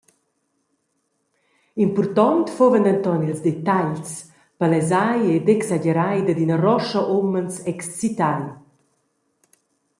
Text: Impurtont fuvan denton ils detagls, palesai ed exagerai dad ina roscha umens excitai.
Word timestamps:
Impurtont 1.83 2.45
fuvan 2.55 2.85
denton 2.87 3.21
ils 3.29 3.39
detagls, 3.47 4.11
palesai 4.59 5.19
ed 5.35 5.45
exagerai 5.55 6.17
dad 6.23 6.39
ina 6.45 6.57
roscha 6.65 7.01
umens 7.19 7.55
excitai. 7.71 8.43